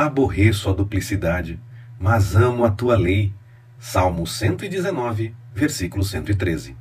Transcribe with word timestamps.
Aborreço 0.00 0.70
a 0.70 0.72
duplicidade, 0.72 1.58
mas 1.98 2.36
amo 2.36 2.64
a 2.64 2.70
tua 2.70 2.96
lei. 2.96 3.34
Salmo 3.80 4.28
119, 4.28 5.34
versículo 5.52 6.04
113. 6.04 6.76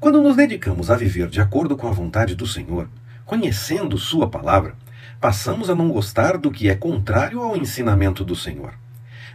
Quando 0.00 0.20
nos 0.20 0.34
dedicamos 0.34 0.90
a 0.90 0.96
viver 0.96 1.28
de 1.28 1.40
acordo 1.40 1.76
com 1.76 1.86
a 1.86 1.92
vontade 1.92 2.34
do 2.34 2.44
Senhor, 2.44 2.88
conhecendo 3.24 3.96
Sua 3.96 4.28
palavra, 4.28 4.74
passamos 5.20 5.70
a 5.70 5.76
não 5.76 5.90
gostar 5.90 6.38
do 6.38 6.50
que 6.50 6.68
é 6.68 6.74
contrário 6.74 7.40
ao 7.40 7.56
ensinamento 7.56 8.24
do 8.24 8.34
Senhor. 8.34 8.74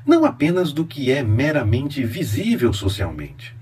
Não 0.06 0.26
apenas 0.26 0.74
do 0.74 0.84
que 0.84 1.10
é 1.10 1.24
meramente 1.24 2.04
visível 2.04 2.74
socialmente. 2.74 3.56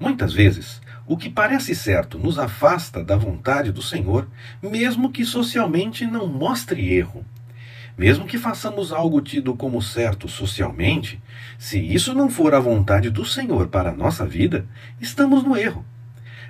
Muitas 0.00 0.32
vezes, 0.32 0.80
o 1.06 1.18
que 1.18 1.28
parece 1.28 1.74
certo 1.74 2.18
nos 2.18 2.38
afasta 2.38 3.04
da 3.04 3.14
vontade 3.14 3.70
do 3.70 3.82
Senhor, 3.82 4.26
mesmo 4.62 5.12
que 5.12 5.22
socialmente 5.22 6.06
não 6.06 6.26
mostre 6.26 6.94
erro. 6.94 7.26
Mesmo 7.98 8.26
que 8.26 8.38
façamos 8.38 8.92
algo 8.92 9.20
tido 9.20 9.56
como 9.56 9.82
certo 9.82 10.28
socialmente, 10.28 11.20
se 11.58 11.80
isso 11.80 12.14
não 12.14 12.30
for 12.30 12.54
a 12.54 12.60
vontade 12.60 13.10
do 13.10 13.24
Senhor 13.24 13.66
para 13.66 13.90
a 13.90 13.94
nossa 13.94 14.24
vida, 14.24 14.64
estamos 15.00 15.42
no 15.42 15.56
erro. 15.56 15.84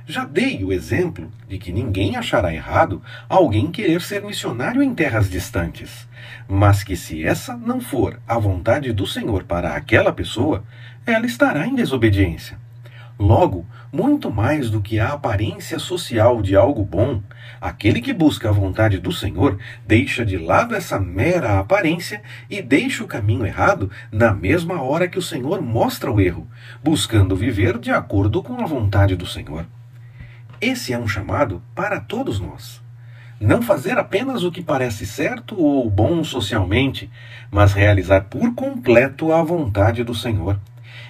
Já 0.06 0.26
dei 0.26 0.62
o 0.62 0.72
exemplo 0.72 1.32
de 1.48 1.56
que 1.56 1.72
ninguém 1.72 2.16
achará 2.16 2.52
errado 2.52 3.02
alguém 3.30 3.70
querer 3.70 4.02
ser 4.02 4.22
missionário 4.22 4.82
em 4.82 4.94
terras 4.94 5.30
distantes, 5.30 6.06
mas 6.46 6.84
que 6.84 6.94
se 6.94 7.24
essa 7.24 7.56
não 7.56 7.80
for 7.80 8.20
a 8.28 8.38
vontade 8.38 8.92
do 8.92 9.06
Senhor 9.06 9.44
para 9.44 9.74
aquela 9.74 10.12
pessoa, 10.12 10.62
ela 11.06 11.24
estará 11.24 11.66
em 11.66 11.74
desobediência. 11.74 12.58
Logo, 13.18 13.66
muito 13.92 14.30
mais 14.30 14.70
do 14.70 14.80
que 14.80 15.00
a 15.00 15.08
aparência 15.08 15.80
social 15.80 16.40
de 16.40 16.54
algo 16.54 16.84
bom, 16.84 17.20
aquele 17.60 18.00
que 18.00 18.12
busca 18.12 18.48
a 18.48 18.52
vontade 18.52 18.98
do 18.98 19.10
Senhor 19.10 19.58
deixa 19.84 20.24
de 20.24 20.38
lado 20.38 20.72
essa 20.72 21.00
mera 21.00 21.58
aparência 21.58 22.22
e 22.48 22.62
deixa 22.62 23.02
o 23.02 23.08
caminho 23.08 23.44
errado 23.44 23.90
na 24.12 24.32
mesma 24.32 24.80
hora 24.80 25.08
que 25.08 25.18
o 25.18 25.22
Senhor 25.22 25.60
mostra 25.60 26.12
o 26.12 26.20
erro, 26.20 26.46
buscando 26.82 27.34
viver 27.34 27.76
de 27.78 27.90
acordo 27.90 28.40
com 28.40 28.62
a 28.62 28.66
vontade 28.66 29.16
do 29.16 29.26
Senhor. 29.26 29.66
Esse 30.60 30.92
é 30.92 30.98
um 30.98 31.08
chamado 31.08 31.60
para 31.74 31.98
todos 31.98 32.38
nós. 32.38 32.80
Não 33.40 33.62
fazer 33.62 33.98
apenas 33.98 34.44
o 34.44 34.50
que 34.50 34.62
parece 34.62 35.06
certo 35.06 35.60
ou 35.60 35.88
bom 35.90 36.22
socialmente, 36.22 37.10
mas 37.50 37.72
realizar 37.72 38.22
por 38.22 38.54
completo 38.54 39.32
a 39.32 39.42
vontade 39.42 40.04
do 40.04 40.14
Senhor. 40.14 40.58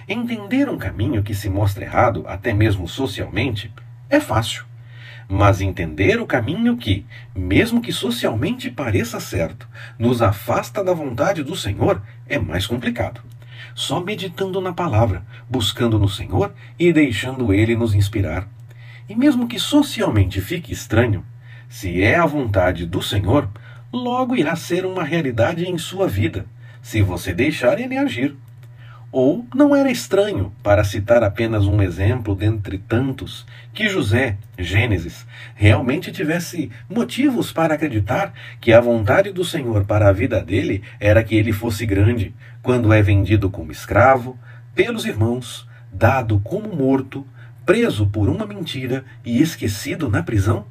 Entender 0.07 0.69
um 0.69 0.77
caminho 0.77 1.23
que 1.23 1.33
se 1.33 1.49
mostra 1.49 1.85
errado, 1.85 2.23
até 2.27 2.53
mesmo 2.53 2.87
socialmente, 2.87 3.71
é 4.09 4.19
fácil. 4.19 4.65
Mas 5.27 5.61
entender 5.61 6.19
o 6.19 6.25
caminho 6.25 6.75
que, 6.75 7.05
mesmo 7.35 7.81
que 7.81 7.93
socialmente 7.93 8.71
pareça 8.71 9.19
certo, 9.19 9.67
nos 9.97 10.21
afasta 10.21 10.83
da 10.83 10.93
vontade 10.93 11.43
do 11.43 11.55
Senhor 11.55 12.01
é 12.27 12.39
mais 12.39 12.65
complicado. 12.65 13.21
Só 13.75 13.99
meditando 13.99 14.59
na 14.59 14.73
palavra, 14.73 15.23
buscando 15.47 15.99
no 15.99 16.09
Senhor 16.09 16.53
e 16.79 16.91
deixando 16.91 17.53
Ele 17.53 17.75
nos 17.75 17.93
inspirar. 17.93 18.47
E 19.07 19.15
mesmo 19.15 19.47
que 19.47 19.59
socialmente 19.59 20.41
fique 20.41 20.73
estranho, 20.73 21.23
se 21.67 22.01
é 22.01 22.15
a 22.15 22.25
vontade 22.25 22.87
do 22.87 23.01
Senhor, 23.01 23.47
logo 23.93 24.35
irá 24.35 24.55
ser 24.55 24.85
uma 24.85 25.03
realidade 25.03 25.65
em 25.65 25.77
sua 25.77 26.07
vida, 26.07 26.47
se 26.81 27.01
você 27.03 27.33
deixar 27.33 27.79
Ele 27.79 27.95
agir. 27.95 28.35
Ou 29.11 29.43
não 29.55 29.75
era 29.75 29.89
estranho, 29.89 30.53
para 30.61 30.83
citar 30.83 31.23
apenas 31.23 31.65
um 31.65 31.81
exemplo 31.81 32.35
dentre 32.35 32.77
tantos, 32.77 33.43
que 33.73 33.87
José, 33.87 34.37
Gênesis, 34.57 35.25
realmente 35.55 36.11
tivesse 36.11 36.69
motivos 36.87 37.51
para 37.51 37.73
acreditar 37.73 38.31
que 38.61 38.71
a 38.71 38.79
vontade 38.79 39.31
do 39.31 39.43
Senhor 39.43 39.83
para 39.85 40.07
a 40.07 40.11
vida 40.13 40.39
dele 40.43 40.83
era 40.99 41.23
que 41.23 41.35
ele 41.35 41.51
fosse 41.51 41.87
grande, 41.87 42.35
quando 42.61 42.93
é 42.93 43.01
vendido 43.01 43.49
como 43.49 43.71
escravo, 43.71 44.37
pelos 44.75 45.05
irmãos, 45.05 45.67
dado 45.91 46.39
como 46.41 46.75
morto, 46.75 47.25
preso 47.65 48.05
por 48.05 48.29
uma 48.29 48.45
mentira 48.45 49.03
e 49.25 49.41
esquecido 49.41 50.07
na 50.07 50.21
prisão? 50.21 50.67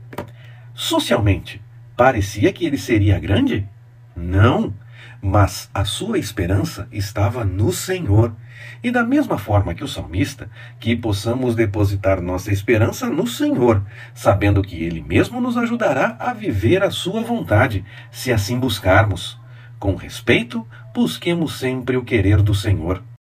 Socialmente, 0.74 1.60
parecia 1.96 2.52
que 2.52 2.64
ele 2.64 2.78
seria 2.78 3.18
grande? 3.18 3.66
Não! 4.14 4.72
Mas 5.20 5.68
a 5.72 5.84
sua 5.84 6.18
esperança 6.18 6.88
estava 6.92 7.44
no 7.44 7.72
Senhor. 7.72 8.34
E 8.82 8.90
da 8.90 9.02
mesma 9.02 9.38
forma 9.38 9.74
que 9.74 9.84
o 9.84 9.88
salmista, 9.88 10.50
que 10.78 10.94
possamos 10.94 11.54
depositar 11.54 12.20
nossa 12.20 12.52
esperança 12.52 13.08
no 13.08 13.26
Senhor, 13.26 13.82
sabendo 14.14 14.62
que 14.62 14.82
Ele 14.82 15.02
mesmo 15.02 15.40
nos 15.40 15.56
ajudará 15.56 16.16
a 16.18 16.32
viver 16.32 16.82
a 16.82 16.90
Sua 16.90 17.22
vontade, 17.22 17.84
se 18.10 18.32
assim 18.32 18.58
buscarmos. 18.58 19.38
Com 19.78 19.94
respeito, 19.94 20.66
busquemos 20.94 21.58
sempre 21.58 21.96
o 21.96 22.04
querer 22.04 22.42
do 22.42 22.54
Senhor. 22.54 23.02